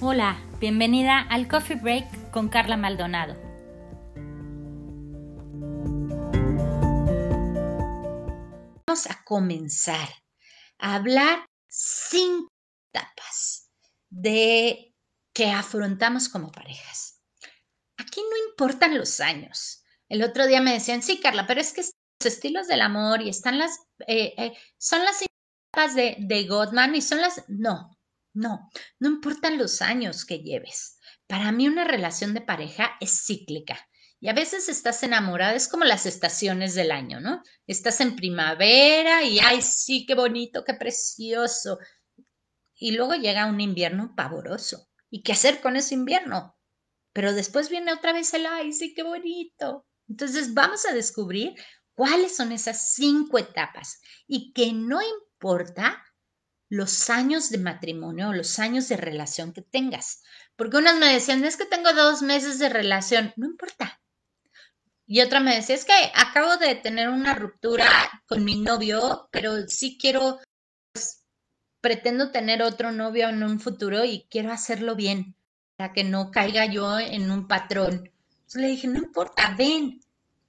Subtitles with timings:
[0.00, 3.34] Hola, bienvenida al Coffee Break con Carla Maldonado.
[8.86, 10.08] Vamos a comenzar
[10.78, 12.48] a hablar cinco
[12.94, 13.72] etapas
[14.08, 14.94] de
[15.34, 17.20] que afrontamos como parejas.
[17.96, 19.82] Aquí no importan los años.
[20.08, 21.92] El otro día me decían, sí, Carla, pero es que los
[22.24, 23.76] estilos del amor y están las,
[24.06, 27.97] eh, eh, son las etapas de, de Gottman y son las, no,
[28.38, 30.98] no, no importan los años que lleves.
[31.26, 33.78] Para mí una relación de pareja es cíclica.
[34.20, 37.42] Y a veces estás enamorada, es como las estaciones del año, ¿no?
[37.66, 41.78] Estás en primavera y, ay, sí, qué bonito, qué precioso.
[42.74, 44.88] Y luego llega un invierno pavoroso.
[45.10, 46.56] ¿Y qué hacer con ese invierno?
[47.12, 49.86] Pero después viene otra vez el, ay, sí, qué bonito.
[50.08, 51.54] Entonces vamos a descubrir
[51.94, 56.02] cuáles son esas cinco etapas y que no importa
[56.68, 60.22] los años de matrimonio o los años de relación que tengas.
[60.56, 64.00] Porque unas me decían, es que tengo dos meses de relación, no importa.
[65.06, 67.88] Y otra me decía, es que acabo de tener una ruptura
[68.26, 70.38] con mi novio, pero sí quiero,
[70.92, 71.24] pues,
[71.80, 75.34] pretendo tener otro novio en un futuro y quiero hacerlo bien,
[75.76, 78.12] para que no caiga yo en un patrón.
[78.30, 80.00] Entonces le dije, no importa, ven,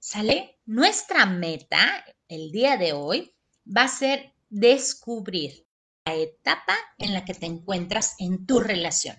[0.00, 0.58] ¿sale?
[0.66, 3.32] Nuestra meta el día de hoy
[3.64, 5.64] va a ser descubrir
[6.06, 9.16] etapa en la que te encuentras en tu relación.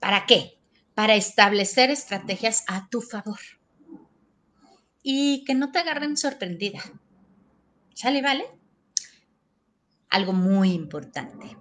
[0.00, 0.58] ¿Para qué?
[0.94, 3.38] Para establecer estrategias a tu favor
[5.02, 6.80] y que no te agarren sorprendida.
[7.94, 8.44] ¿Sale, vale?
[10.10, 11.56] Algo muy importante.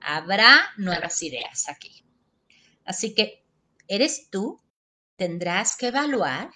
[0.00, 2.04] Habrá nuevas ideas aquí.
[2.84, 3.44] Así que
[3.88, 4.60] eres tú,
[5.16, 6.50] tendrás que evaluar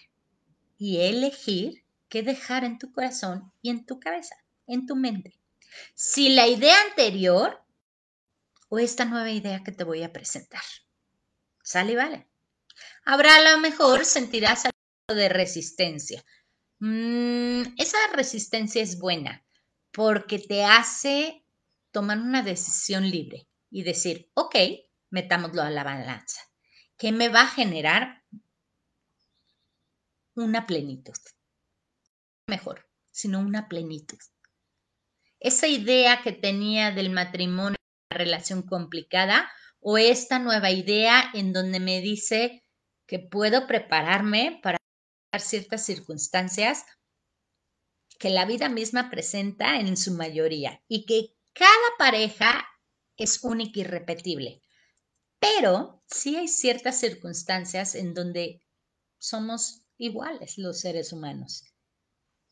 [0.78, 4.36] y elegir qué dejar en tu corazón y en tu cabeza,
[4.67, 5.39] en tu mente.
[5.94, 7.62] Si la idea anterior
[8.70, 10.62] o esta nueva idea que te voy a presentar.
[11.62, 12.27] ¿Sale y vale?
[13.05, 16.24] Habrá a lo mejor sentirás algo de resistencia.
[16.78, 19.45] Mm, esa resistencia es buena
[19.90, 21.45] porque te hace
[21.90, 24.55] tomar una decisión libre y decir, ok,
[25.11, 26.40] metámoslo a la balanza,
[26.96, 28.24] que me va a generar
[30.34, 31.18] una plenitud.
[32.46, 34.18] Mejor, sino una plenitud
[35.40, 37.77] esa idea que tenía del matrimonio,
[38.11, 42.62] una relación complicada, o esta nueva idea en donde me dice
[43.06, 44.78] que puedo prepararme para
[45.39, 46.84] ciertas circunstancias
[48.18, 52.68] que la vida misma presenta en su mayoría y que cada pareja
[53.17, 54.61] es única y repetible.
[55.39, 58.62] Pero sí hay ciertas circunstancias en donde
[59.18, 61.64] somos iguales los seres humanos.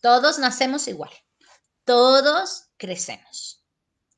[0.01, 1.11] Todos nacemos igual.
[1.89, 3.65] Todos crecemos.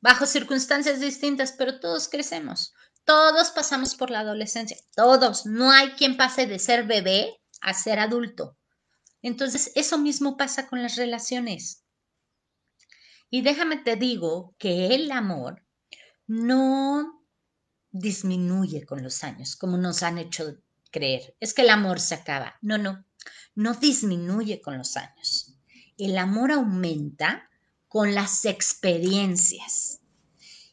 [0.00, 2.74] Bajo circunstancias distintas, pero todos crecemos.
[3.04, 4.76] Todos pasamos por la adolescencia.
[4.96, 5.46] Todos.
[5.46, 8.58] No hay quien pase de ser bebé a ser adulto.
[9.22, 11.84] Entonces, eso mismo pasa con las relaciones.
[13.30, 15.64] Y déjame te digo que el amor
[16.26, 17.24] no
[17.92, 20.56] disminuye con los años, como nos han hecho
[20.90, 21.36] creer.
[21.38, 22.56] Es que el amor se acaba.
[22.62, 23.04] No, no,
[23.54, 25.54] no disminuye con los años.
[25.96, 27.46] El amor aumenta
[27.90, 29.98] con las experiencias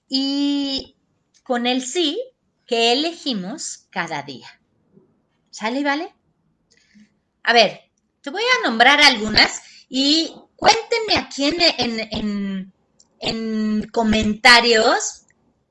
[0.07, 0.95] y
[1.41, 2.21] con el sí
[2.67, 4.47] que elegimos cada día.
[5.49, 6.13] ¿Sale, vale?
[7.41, 7.89] A ver,
[8.21, 12.71] te voy a nombrar algunas y cuéntenme aquí en,
[13.19, 15.25] en comentarios,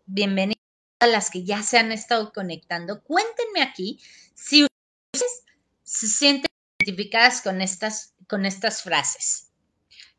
[0.04, 0.56] bienvenidos
[0.98, 4.00] a las que ya se han estado conectando, cuéntenme aquí
[4.34, 5.44] si ustedes
[5.84, 9.45] se sienten identificadas con estas, con estas frases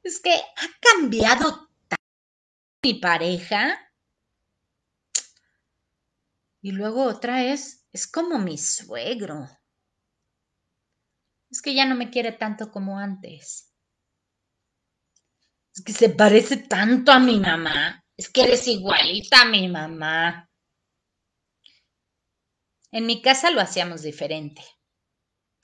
[0.08, 2.04] es que ha cambiado tanto
[2.84, 3.92] mi pareja.
[6.62, 9.48] Y luego otra es, es como mi suegro.
[11.50, 13.72] Es que ya no me quiere tanto como antes.
[15.76, 18.04] Es que se parece tanto a mi mamá.
[18.18, 20.50] Es que eres igualita a mi mamá.
[22.92, 24.64] En mi casa lo hacíamos diferente.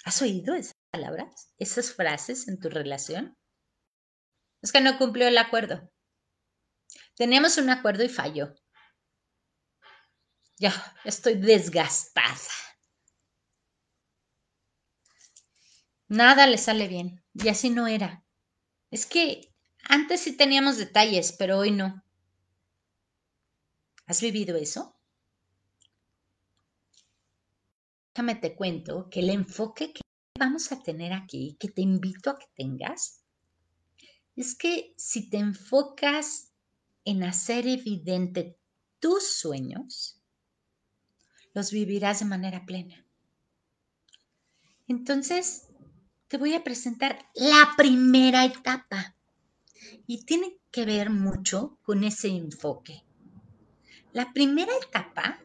[0.06, 3.38] ¿Has oído esas palabras, esas frases en tu relación?
[4.64, 5.92] Es que no cumplió el acuerdo.
[7.16, 8.56] Teníamos un acuerdo y falló.
[10.58, 10.74] Ya,
[11.04, 12.40] estoy desgastada.
[16.08, 17.22] Nada le sale bien.
[17.34, 18.24] Y así no era.
[18.90, 22.02] Es que antes sí teníamos detalles, pero hoy no.
[24.06, 24.96] ¿Has vivido eso?
[28.14, 30.02] Déjame te cuento que el enfoque que
[30.40, 33.23] vamos a tener aquí, que te invito a que tengas,
[34.36, 36.52] es que si te enfocas
[37.06, 38.58] en hacer evidente
[39.00, 40.22] tus sueños,
[41.54, 43.06] los vivirás de manera plena.
[44.88, 45.68] Entonces,
[46.28, 49.16] te voy a presentar la primera etapa
[50.08, 53.04] y tiene que ver mucho con ese enfoque.
[54.14, 55.40] La primera etapa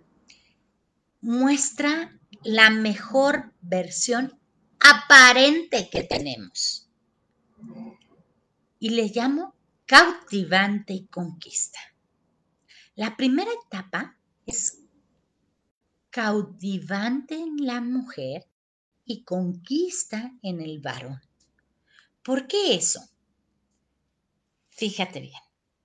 [1.21, 4.39] muestra la mejor versión
[4.81, 6.88] aparente que tenemos.
[8.79, 9.55] Y le llamo
[9.87, 11.81] cautivante y conquista.
[12.95, 14.79] La primera etapa es
[16.11, 18.47] cautivante en la mujer
[19.05, 21.21] y conquista en el varón.
[22.23, 23.01] ¿Por qué eso?
[24.71, 25.43] Fíjate bien,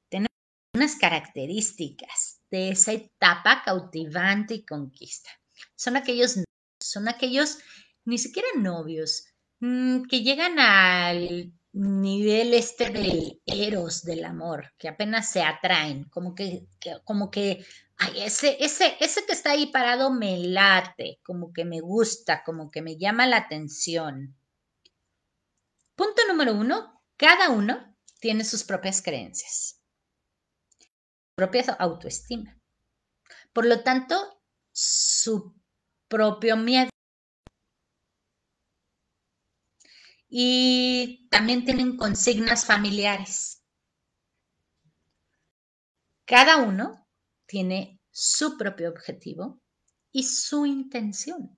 [0.09, 0.37] tenemos
[0.73, 5.29] unas características de esa etapa cautivante y conquista.
[5.75, 6.39] Son aquellos,
[6.79, 7.59] son aquellos
[8.05, 9.25] ni siquiera novios,
[9.59, 16.35] mm, que llegan al nivel este del eros, del amor, que apenas se atraen, como
[16.35, 16.67] que,
[17.03, 17.65] como que,
[17.97, 22.69] ay, ese, ese, ese que está ahí parado me late, como que me gusta, como
[22.69, 24.35] que me llama la atención.
[25.95, 29.81] Punto número uno, cada uno tiene sus propias creencias,
[31.35, 32.57] propia autoestima.
[33.51, 34.41] Por lo tanto,
[34.71, 35.55] su
[36.07, 36.92] propio miedo.
[40.35, 43.61] Y también tienen consignas familiares.
[46.25, 47.07] Cada uno
[47.45, 49.61] tiene su propio objetivo
[50.11, 51.55] y su intención.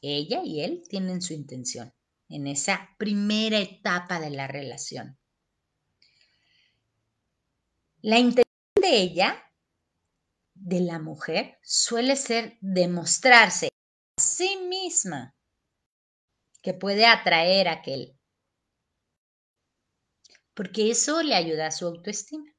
[0.00, 1.92] Ella y él tienen su intención
[2.30, 5.18] en esa primera etapa de la relación.
[8.00, 8.46] La intención
[8.80, 9.52] de ella,
[10.54, 15.34] de la mujer, suele ser demostrarse a sí misma
[16.64, 18.18] que puede atraer a aquel.
[20.54, 22.50] Porque eso le ayuda a su autoestima,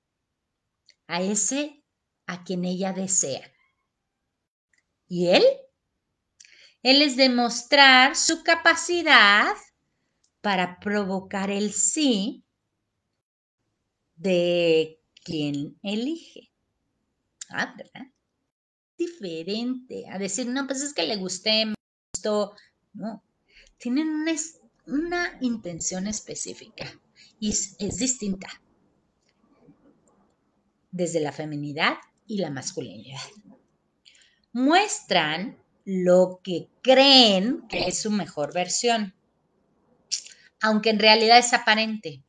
[1.07, 1.83] a ese
[2.27, 3.51] a quien ella desea.
[5.07, 5.43] ¿Y él?
[6.83, 9.55] Él es demostrar su capacidad
[10.41, 12.45] para provocar el sí
[14.17, 16.51] de quien elige.
[17.49, 18.11] Ah, ¿verdad?
[18.99, 21.75] Diferente a decir, no, pues es que le gusté, me
[22.13, 22.55] gustó.
[22.93, 23.23] No,
[23.77, 24.25] tienen
[24.87, 26.99] una, intención específica
[27.39, 28.47] y es, es distinta
[30.91, 33.19] desde la feminidad y la masculinidad.
[34.53, 39.13] Muestran lo que creen que es su mejor versión,
[40.61, 42.23] aunque en realidad es aparente,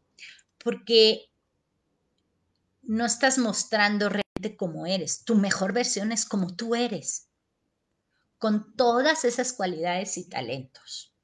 [0.59, 1.31] porque
[2.83, 5.25] no estás mostrando realmente cómo eres.
[5.25, 7.29] Tu mejor versión es como tú eres,
[8.39, 11.16] con todas esas cualidades y talentos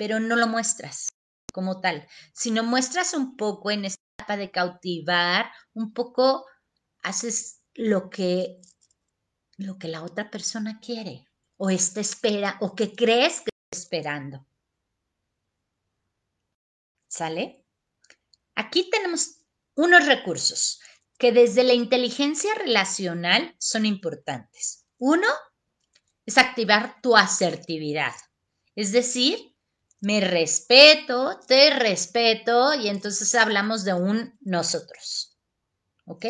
[0.00, 1.08] pero no lo muestras
[1.52, 6.46] como tal, sino muestras un poco en esta etapa de cautivar, un poco
[7.02, 8.62] haces lo que
[9.58, 14.46] lo que la otra persona quiere o está espera o que crees que está esperando.
[17.06, 17.66] ¿Sale?
[18.54, 19.42] Aquí tenemos
[19.74, 20.80] unos recursos
[21.18, 24.86] que desde la inteligencia relacional son importantes.
[24.96, 25.28] Uno
[26.24, 28.14] es activar tu asertividad,
[28.74, 29.49] es decir,
[30.00, 35.38] me respeto, te respeto y entonces hablamos de un nosotros.
[36.06, 36.26] ¿Ok?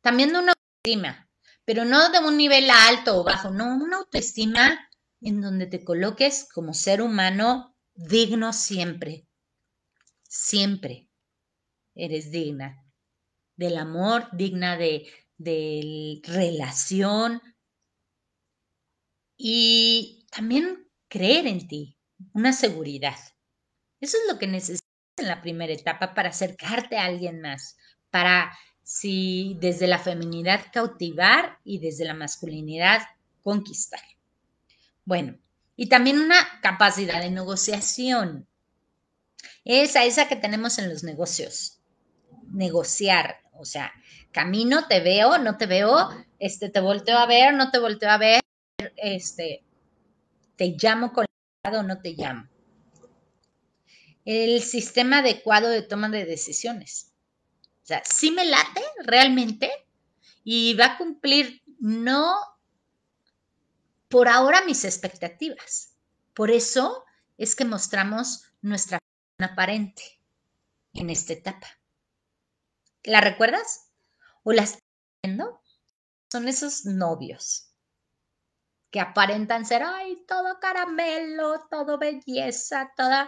[0.00, 1.30] También de una autoestima,
[1.64, 4.88] pero no de un nivel alto o bajo, no, una autoestima
[5.20, 9.28] en donde te coloques como ser humano digno siempre.
[10.24, 11.08] Siempre
[11.94, 12.82] eres digna
[13.56, 17.40] del amor, digna de, de relación
[19.36, 21.98] y también creer en ti,
[22.32, 23.16] una seguridad.
[24.00, 24.82] Eso es lo que necesitas
[25.16, 27.76] en la primera etapa para acercarte a alguien más,
[28.10, 33.02] para si desde la feminidad cautivar y desde la masculinidad
[33.42, 34.02] conquistar.
[35.04, 35.38] Bueno,
[35.76, 38.46] y también una capacidad de negociación.
[39.64, 41.80] Esa, esa que tenemos en los negocios.
[42.50, 43.92] Negociar, o sea,
[44.32, 48.18] camino, te veo, no te veo, este, te volteo a ver, no te volteo a
[48.18, 48.40] ver,
[48.96, 49.62] este,
[50.56, 51.24] te llamo con
[51.70, 52.48] no te llamo.
[54.24, 57.12] El sistema adecuado de toma de decisiones.
[57.82, 59.70] O sea, si me late realmente
[60.44, 62.34] y va a cumplir no
[64.08, 65.94] por ahora mis expectativas.
[66.34, 67.04] Por eso
[67.38, 68.98] es que mostramos nuestra
[69.38, 70.02] aparente
[70.94, 71.68] en esta etapa.
[73.04, 73.88] ¿La recuerdas?
[74.42, 74.82] ¿O la estás
[75.22, 75.60] viendo?
[76.30, 77.71] Son esos novios
[78.92, 83.26] que aparentan ser, ay, todo caramelo, todo belleza, toda,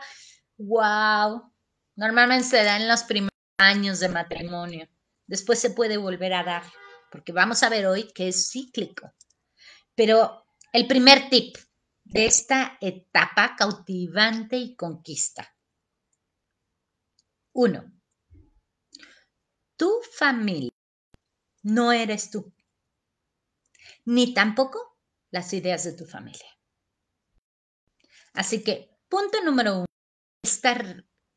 [0.58, 1.50] wow.
[1.96, 4.86] Normalmente se da en los primeros años de matrimonio.
[5.26, 6.62] Después se puede volver a dar,
[7.10, 9.10] porque vamos a ver hoy que es cíclico.
[9.94, 11.56] Pero el primer tip
[12.04, 15.50] de esta etapa cautivante y conquista.
[17.54, 17.90] Uno,
[19.76, 20.72] tu familia
[21.62, 22.52] no eres tú,
[24.04, 24.93] ni tampoco
[25.34, 26.48] las ideas de tu familia.
[28.34, 29.86] Así que, punto número uno,
[30.44, 30.76] esta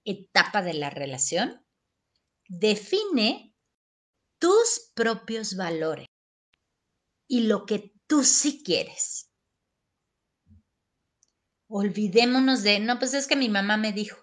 [0.06, 1.66] etapa de la relación
[2.48, 3.56] define
[4.40, 6.06] tus propios valores
[7.28, 9.32] y lo que tú sí quieres.
[11.68, 14.20] Olvidémonos de, no, pues es que mi mamá me dijo.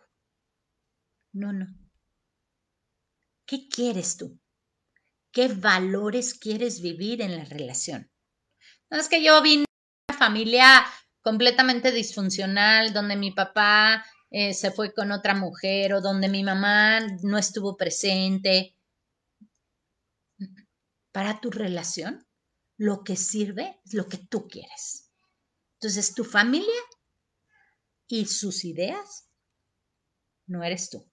[1.32, 1.66] No, no.
[3.44, 4.38] ¿Qué quieres tú?
[5.32, 8.08] ¿Qué valores quieres vivir en la relación?
[8.88, 9.63] No es que yo una
[10.24, 10.86] familia
[11.20, 17.00] completamente disfuncional, donde mi papá eh, se fue con otra mujer o donde mi mamá
[17.22, 18.74] no estuvo presente.
[21.12, 22.26] Para tu relación,
[22.78, 25.12] lo que sirve es lo que tú quieres.
[25.74, 26.82] Entonces, tu familia
[28.08, 29.28] y sus ideas
[30.46, 31.04] no eres tú.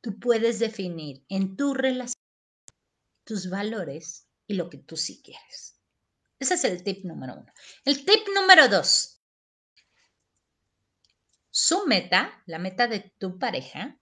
[0.00, 2.14] Tú puedes definir en tu relación
[3.24, 5.79] tus valores y lo que tú sí quieres.
[6.40, 7.52] Ese es el tip número uno.
[7.84, 9.20] El tip número dos.
[11.50, 14.00] Su meta, la meta de tu pareja,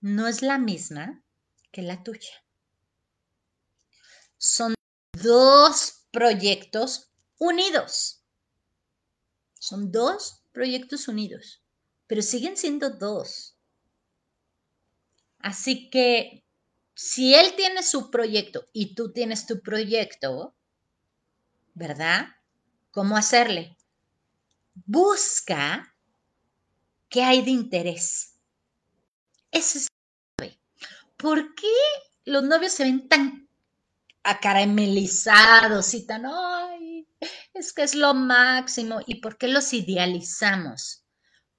[0.00, 1.22] no es la misma
[1.70, 2.42] que la tuya.
[4.38, 4.74] Son
[5.12, 8.22] dos proyectos unidos.
[9.58, 11.62] Son dos proyectos unidos,
[12.06, 13.58] pero siguen siendo dos.
[15.38, 16.46] Así que
[16.94, 20.54] si él tiene su proyecto y tú tienes tu proyecto,
[21.74, 22.28] ¿verdad?
[22.90, 23.76] ¿Cómo hacerle?
[24.74, 25.94] Busca
[27.08, 28.34] qué hay de interés.
[29.50, 29.88] Eso es
[31.16, 31.66] ¿Por qué
[32.26, 33.48] los novios se ven tan
[34.24, 37.06] acaramelizados y tan, ay,
[37.52, 39.00] es que es lo máximo.
[39.06, 41.06] ¿Y por qué los idealizamos?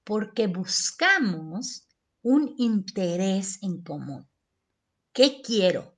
[0.04, 1.88] Porque buscamos
[2.22, 4.28] un interés en común.
[5.12, 5.96] ¿Qué quiero?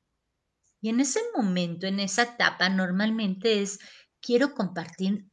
[0.81, 3.81] Y en ese momento, en esa etapa, normalmente es,
[4.21, 5.29] quiero compartir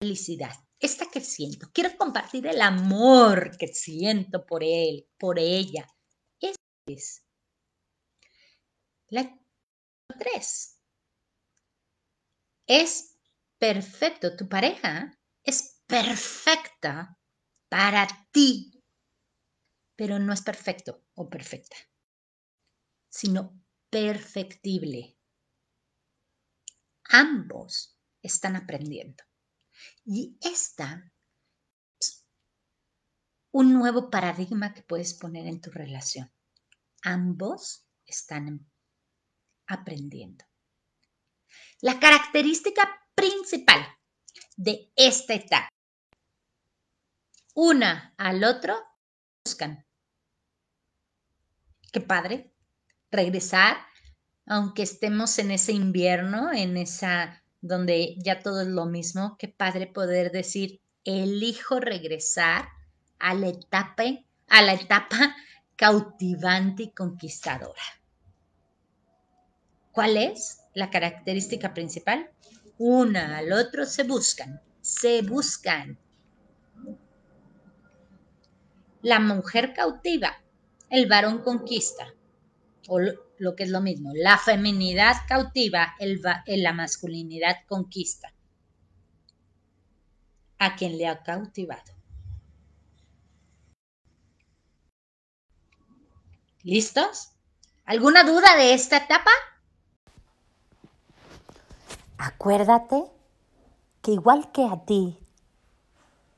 [0.00, 5.86] felicidad, esta que siento, quiero compartir el amor que siento por él, por ella.
[6.40, 6.56] Eso
[6.86, 7.24] es.
[9.08, 9.34] La
[10.18, 10.78] tres.
[12.66, 13.18] Es
[13.58, 17.18] perfecto, tu pareja es perfecta
[17.68, 18.82] para ti,
[19.96, 21.76] pero no es perfecto o perfecta,
[23.08, 25.16] sino perfectible.
[27.10, 27.93] Ambos
[28.24, 29.22] están aprendiendo.
[30.04, 31.12] Y esta
[32.00, 32.26] es
[33.52, 36.32] un nuevo paradigma que puedes poner en tu relación.
[37.02, 38.66] Ambos están
[39.66, 40.44] aprendiendo.
[41.80, 42.82] La característica
[43.14, 43.86] principal
[44.56, 45.68] de esta etapa,
[47.54, 48.76] una al otro,
[49.44, 49.86] buscan.
[51.92, 52.54] Qué padre,
[53.10, 53.76] regresar,
[54.46, 59.86] aunque estemos en ese invierno, en esa donde ya todo es lo mismo, qué padre
[59.86, 62.68] poder decir, elijo regresar
[63.18, 64.04] a la etapa,
[64.48, 65.34] a la etapa
[65.76, 67.80] cautivante y conquistadora.
[69.92, 72.30] ¿Cuál es la característica principal?
[72.76, 75.98] Una al otro se buscan, se buscan.
[79.00, 80.36] La mujer cautiva,
[80.90, 82.12] el varón conquista,
[82.88, 88.32] o lo, que es lo mismo, la feminidad cautiva, el, la masculinidad conquista.
[90.58, 91.92] A quien le ha cautivado.
[96.62, 97.32] ¿Listos?
[97.84, 99.30] ¿Alguna duda de esta etapa?
[102.16, 103.04] Acuérdate
[104.00, 105.18] que igual que a ti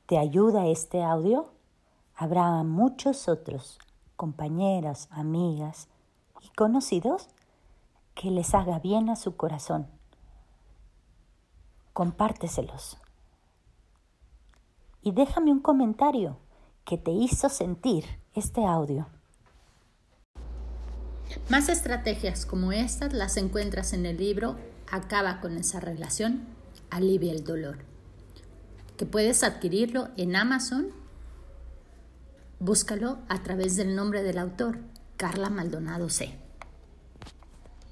[0.05, 1.53] te ayuda este audio,
[2.15, 3.79] habrá muchos otros
[4.17, 5.87] compañeras, amigas
[6.57, 7.27] conocidos
[8.15, 9.85] que les haga bien a su corazón.
[11.93, 12.97] Compárteselos.
[15.03, 16.39] Y déjame un comentario
[16.83, 19.07] que te hizo sentir este audio.
[21.47, 24.55] Más estrategias como estas las encuentras en el libro
[24.91, 26.47] acaba con esa relación,
[26.89, 27.77] alivia el dolor.
[28.97, 30.87] Que puedes adquirirlo en Amazon.
[32.59, 34.79] Búscalo a través del nombre del autor,
[35.17, 36.46] Carla Maldonado C.